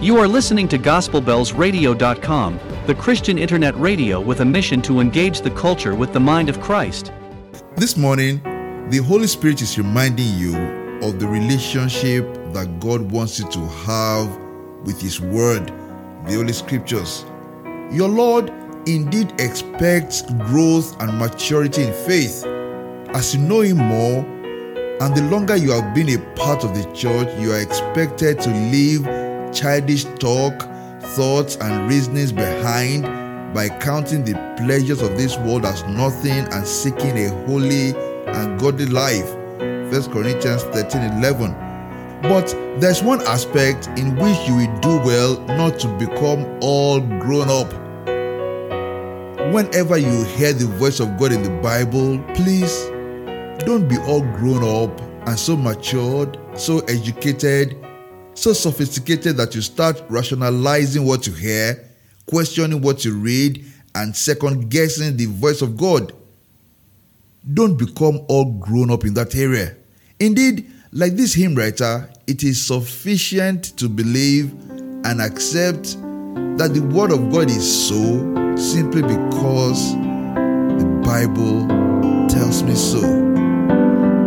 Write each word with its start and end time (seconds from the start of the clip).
You 0.00 0.16
are 0.18 0.28
listening 0.28 0.68
to 0.68 0.78
GospelBellsRadio.com, 0.78 2.60
the 2.86 2.94
Christian 2.94 3.36
internet 3.36 3.76
radio 3.76 4.20
with 4.20 4.38
a 4.42 4.44
mission 4.44 4.80
to 4.82 5.00
engage 5.00 5.40
the 5.40 5.50
culture 5.50 5.96
with 5.96 6.12
the 6.12 6.20
mind 6.20 6.48
of 6.48 6.60
Christ. 6.60 7.10
This 7.74 7.96
morning, 7.96 8.40
the 8.90 8.98
Holy 8.98 9.26
Spirit 9.26 9.60
is 9.60 9.76
reminding 9.76 10.38
you 10.38 10.56
of 11.02 11.18
the 11.18 11.26
relationship 11.26 12.32
that 12.52 12.78
God 12.78 13.10
wants 13.10 13.40
you 13.40 13.48
to 13.48 13.58
have 13.58 14.36
with 14.84 15.00
His 15.00 15.20
Word, 15.20 15.66
the 16.26 16.34
Holy 16.34 16.52
Scriptures. 16.52 17.24
Your 17.90 18.08
Lord 18.08 18.52
indeed 18.86 19.32
expects 19.40 20.22
growth 20.22 20.94
and 21.02 21.18
maturity 21.18 21.82
in 21.82 21.92
faith. 21.92 22.44
As 23.16 23.34
you 23.34 23.40
know 23.40 23.62
Him 23.62 23.78
more, 23.78 24.20
and 25.00 25.16
the 25.16 25.22
longer 25.28 25.56
you 25.56 25.72
have 25.72 25.92
been 25.92 26.10
a 26.10 26.18
part 26.36 26.62
of 26.62 26.72
the 26.72 26.84
church, 26.92 27.28
you 27.40 27.50
are 27.50 27.60
expected 27.60 28.38
to 28.42 28.50
leave 28.70 29.04
childish 29.58 30.04
talk, 30.20 30.62
thoughts, 31.16 31.56
and 31.56 31.88
reasonings 31.88 32.32
behind 32.32 33.02
by 33.52 33.68
counting 33.68 34.24
the 34.24 34.34
pleasures 34.56 35.02
of 35.02 35.16
this 35.16 35.36
world 35.38 35.64
as 35.64 35.82
nothing 35.84 36.46
and 36.52 36.66
seeking 36.66 37.18
a 37.18 37.28
holy 37.46 37.90
and 38.28 38.60
godly 38.60 38.86
life. 38.86 39.34
1 39.58 40.12
Corinthians 40.12 40.62
13 40.64 41.02
11. 41.18 41.52
But 42.22 42.46
there's 42.80 43.02
one 43.02 43.20
aspect 43.22 43.88
in 43.98 44.14
which 44.16 44.38
you 44.48 44.56
will 44.56 44.80
do 44.80 44.98
well 44.98 45.40
not 45.56 45.78
to 45.80 45.88
become 45.98 46.46
all 46.60 47.00
grown 47.00 47.48
up. 47.48 47.72
Whenever 49.52 49.96
you 49.96 50.24
hear 50.24 50.52
the 50.52 50.66
voice 50.66 51.00
of 51.00 51.16
God 51.16 51.32
in 51.32 51.42
the 51.42 51.50
Bible, 51.62 52.18
please 52.34 52.84
don't 53.64 53.88
be 53.88 53.96
all 53.98 54.20
grown 54.36 54.62
up 54.62 55.00
and 55.26 55.38
so 55.38 55.56
matured, 55.56 56.38
so 56.54 56.80
educated, 56.80 57.76
so 58.38 58.52
sophisticated 58.52 59.36
that 59.36 59.54
you 59.54 59.60
start 59.60 60.02
rationalizing 60.08 61.04
what 61.04 61.26
you 61.26 61.32
hear, 61.32 61.88
questioning 62.26 62.80
what 62.80 63.04
you 63.04 63.16
read, 63.16 63.64
and 63.94 64.14
second 64.14 64.70
guessing 64.70 65.16
the 65.16 65.26
voice 65.26 65.60
of 65.60 65.76
God. 65.76 66.12
Don't 67.52 67.76
become 67.76 68.20
all 68.28 68.44
grown 68.58 68.90
up 68.90 69.04
in 69.04 69.14
that 69.14 69.34
area. 69.34 69.76
Indeed, 70.20 70.70
like 70.92 71.14
this 71.14 71.34
hymn 71.34 71.54
writer, 71.54 72.10
it 72.26 72.42
is 72.44 72.64
sufficient 72.64 73.76
to 73.78 73.88
believe 73.88 74.52
and 75.04 75.20
accept 75.20 75.96
that 76.58 76.70
the 76.74 76.80
Word 76.92 77.10
of 77.10 77.32
God 77.32 77.50
is 77.50 77.88
so 77.88 77.94
simply 78.56 79.02
because 79.02 79.94
the 79.94 81.00
Bible 81.04 81.66
tells 82.28 82.62
me 82.62 82.74
so. 82.74 83.00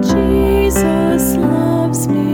Jesus 0.01 1.35
loves 1.35 2.07
me, 2.07 2.30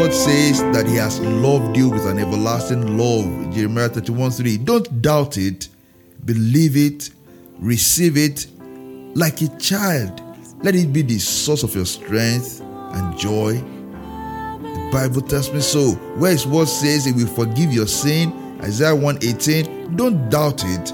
word 0.00 0.12
says 0.12 0.60
that 0.72 0.86
he 0.86 0.96
has 0.96 1.20
loved 1.20 1.76
you 1.76 1.88
with 1.88 2.06
an 2.06 2.18
everlasting 2.18 2.98
love, 2.98 3.54
Jeremiah 3.54 3.88
31 3.88 4.32
3, 4.32 4.58
don't 4.58 5.02
doubt 5.02 5.36
it, 5.36 5.68
believe 6.24 6.76
it, 6.76 7.10
receive 7.58 8.16
it 8.16 8.46
like 9.14 9.40
a 9.42 9.58
child. 9.58 10.20
Let 10.62 10.74
it 10.74 10.92
be 10.92 11.02
the 11.02 11.18
source 11.18 11.62
of 11.62 11.74
your 11.74 11.86
strength 11.86 12.60
and 12.60 13.18
joy. 13.18 13.54
The 14.62 14.88
Bible 14.92 15.22
tells 15.22 15.52
me 15.52 15.60
so. 15.60 15.92
Where 16.18 16.32
his 16.32 16.46
word 16.46 16.68
says 16.68 17.04
he 17.04 17.12
will 17.12 17.26
forgive 17.26 17.72
your 17.72 17.86
sin, 17.86 18.32
Isaiah 18.62 18.94
118, 18.94 19.96
don't 19.96 20.28
doubt 20.28 20.62
it, 20.64 20.92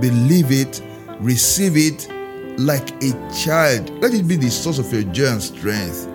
believe 0.00 0.50
it, 0.50 0.82
receive 1.20 1.76
it 1.76 2.10
like 2.58 2.90
a 3.02 3.12
child. 3.32 3.90
Let 4.02 4.12
it 4.12 4.28
be 4.28 4.36
the 4.36 4.50
source 4.50 4.78
of 4.78 4.92
your 4.92 5.04
joy 5.12 5.28
and 5.28 5.42
strength. 5.42 6.08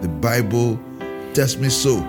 The 0.00 0.08
Bible 0.08 0.78
tells 1.38 1.56
me 1.56 1.68
so. 1.68 2.00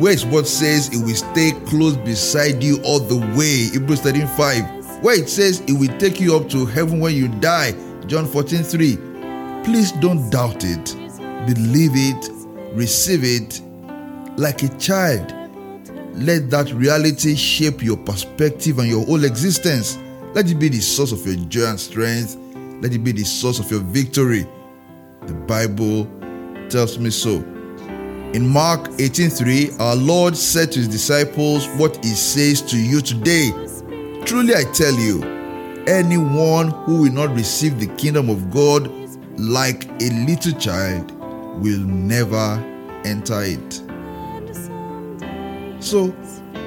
Where 0.00 0.12
is 0.12 0.26
what 0.26 0.48
says 0.48 0.92
it 0.92 0.98
will 0.98 1.14
stay 1.14 1.52
close 1.64 1.96
beside 1.96 2.60
you 2.60 2.82
all 2.82 2.98
the 2.98 3.18
way, 3.38 3.68
Hebrews 3.70 4.00
13 4.00 4.26
5. 4.26 5.04
Where 5.04 5.16
it 5.16 5.28
says 5.28 5.60
it 5.68 5.72
will 5.74 5.96
take 5.98 6.18
you 6.18 6.34
up 6.34 6.48
to 6.48 6.66
heaven 6.66 6.98
when 6.98 7.14
you 7.14 7.28
die, 7.28 7.70
John 8.06 8.26
14 8.26 8.64
3. 8.64 8.96
Please 9.62 9.92
don't 9.92 10.28
doubt 10.28 10.64
it. 10.64 10.96
Believe 11.46 11.92
it, 11.94 12.28
receive 12.74 13.22
it 13.22 13.60
like 14.36 14.64
a 14.64 14.76
child. 14.76 15.32
Let 16.14 16.50
that 16.50 16.72
reality 16.72 17.36
shape 17.36 17.80
your 17.80 17.96
perspective 17.96 18.80
and 18.80 18.88
your 18.88 19.06
whole 19.06 19.22
existence. 19.22 19.98
Let 20.34 20.50
it 20.50 20.58
be 20.58 20.68
the 20.68 20.80
source 20.80 21.12
of 21.12 21.24
your 21.24 21.36
joy 21.46 21.66
and 21.66 21.78
strength. 21.78 22.36
Let 22.82 22.92
it 22.92 23.04
be 23.04 23.12
the 23.12 23.24
source 23.24 23.60
of 23.60 23.70
your 23.70 23.82
victory. 23.82 24.48
The 25.26 25.34
Bible 25.34 26.08
tells 26.68 26.98
me 26.98 27.10
so. 27.10 27.44
In 28.36 28.46
Mark 28.46 28.90
18:3, 28.98 29.70
our 29.80 29.96
Lord 29.96 30.36
said 30.36 30.70
to 30.72 30.80
his 30.80 30.88
disciples 30.88 31.66
what 31.78 32.04
he 32.04 32.10
says 32.10 32.60
to 32.70 32.76
you 32.76 33.00
today. 33.00 33.50
Truly 34.26 34.54
I 34.54 34.64
tell 34.74 34.92
you, 34.92 35.22
anyone 35.86 36.68
who 36.68 37.00
will 37.00 37.12
not 37.12 37.34
receive 37.34 37.80
the 37.80 37.86
kingdom 37.96 38.28
of 38.28 38.50
God 38.50 38.92
like 39.38 39.86
a 40.02 40.10
little 40.26 40.52
child 40.60 41.12
will 41.62 41.80
never 41.80 42.62
enter 43.06 43.40
it. 43.42 43.80
So, 45.80 46.08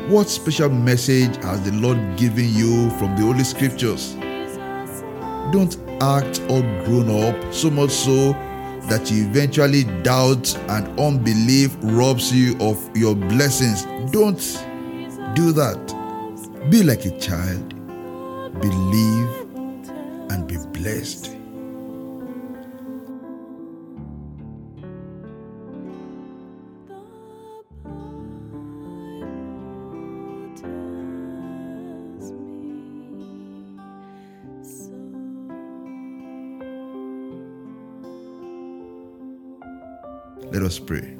what 0.09 0.28
special 0.28 0.69
message 0.69 1.36
has 1.44 1.62
the 1.62 1.74
Lord 1.74 2.00
given 2.18 2.51
you 2.51 2.90
from 2.97 3.16
the 3.16 3.22
Holy 3.22 3.44
Scriptures? 3.44 4.16
Don't 5.53 5.78
act 6.01 6.41
all 6.50 6.63
grown 6.84 7.12
up, 7.12 7.53
so 7.53 7.69
much 7.69 7.91
so 7.91 8.34
that 8.89 9.11
you 9.11 9.25
eventually 9.25 9.83
doubt 10.03 10.55
and 10.69 11.00
unbelief 11.00 11.75
robs 11.81 12.33
you 12.33 12.57
of 12.59 12.77
your 12.95 13.16
blessings. 13.16 13.83
Don't 14.11 14.39
do 15.35 15.51
that. 15.53 15.95
Be 16.69 16.83
like 16.83 17.05
a 17.05 17.17
child, 17.19 17.69
believe, 18.59 19.29
and 20.31 20.47
be 20.47 20.57
blessed. 20.79 21.38
Let 40.51 40.63
us 40.63 40.79
pray. 40.79 41.16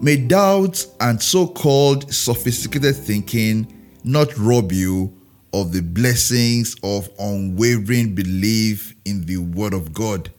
May 0.00 0.16
doubts 0.16 0.88
and 1.00 1.22
so 1.22 1.46
called 1.46 2.12
sophisticated 2.12 2.96
thinking 2.96 3.72
not 4.04 4.36
rob 4.36 4.72
you 4.72 5.12
of 5.52 5.72
the 5.72 5.80
blessings 5.80 6.76
of 6.82 7.08
unwavering 7.18 8.14
belief 8.14 8.94
in 9.04 9.24
the 9.26 9.38
Word 9.38 9.72
of 9.72 9.92
God. 9.92 10.30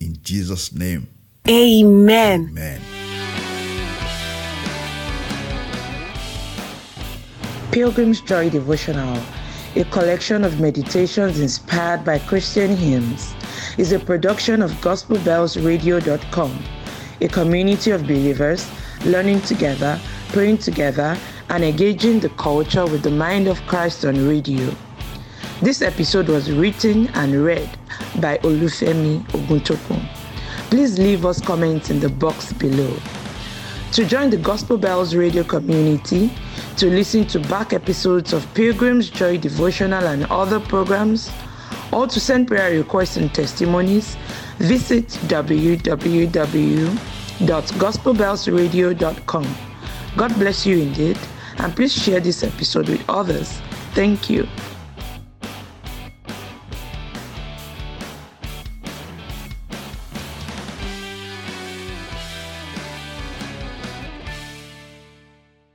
In 0.00 0.16
Jesus' 0.22 0.72
name, 0.72 1.08
Amen. 1.48 2.48
amen. 2.50 2.80
Pilgrim's 7.72 8.20
Joy 8.20 8.50
Devotional, 8.50 9.20
a 9.76 9.84
collection 9.84 10.44
of 10.44 10.60
meditations 10.60 11.40
inspired 11.40 12.04
by 12.04 12.18
Christian 12.18 12.76
hymns, 12.76 13.34
is 13.78 13.92
a 13.92 13.98
production 13.98 14.60
of 14.60 14.70
GospelBellsRadio.com, 14.82 16.64
a 17.22 17.28
community 17.28 17.92
of 17.92 18.02
believers 18.02 18.68
learning 19.04 19.40
together, 19.42 19.98
praying 20.28 20.58
together, 20.58 21.16
and 21.50 21.62
engaging 21.62 22.18
the 22.18 22.28
culture 22.30 22.84
with 22.84 23.02
the 23.02 23.10
mind 23.10 23.46
of 23.46 23.64
Christ 23.66 24.04
on 24.04 24.28
radio. 24.28 24.74
This 25.60 25.82
episode 25.82 26.28
was 26.28 26.50
written 26.50 27.06
and 27.14 27.44
read 27.44 27.70
by 28.20 28.38
Olufemi 28.38 29.22
Oguntokun. 29.28 30.04
Please 30.70 30.98
leave 30.98 31.24
us 31.24 31.40
comments 31.40 31.90
in 31.90 32.00
the 32.00 32.08
box 32.08 32.52
below. 32.52 32.92
To 33.92 34.04
join 34.04 34.30
the 34.30 34.38
Gospel 34.38 34.76
Bells 34.76 35.14
radio 35.14 35.44
community, 35.44 36.32
to 36.78 36.86
listen 36.86 37.24
to 37.26 37.38
back 37.38 37.72
episodes 37.72 38.32
of 38.32 38.52
Pilgrim's 38.54 39.08
Joy 39.08 39.38
Devotional 39.38 40.08
and 40.08 40.24
other 40.24 40.58
programs, 40.58 41.30
or 41.92 42.08
to 42.08 42.18
send 42.18 42.48
prayer 42.48 42.76
requests 42.76 43.16
and 43.16 43.32
testimonies, 43.32 44.16
visit 44.58 45.16
www.gospelbellsradio.com. 47.46 49.56
God 50.16 50.34
bless 50.38 50.66
you 50.66 50.78
indeed, 50.78 51.18
and 51.58 51.74
please 51.74 51.92
share 51.92 52.20
this 52.20 52.42
episode 52.42 52.88
with 52.88 53.04
others. 53.08 53.60
Thank 53.94 54.30
you. 54.30 54.46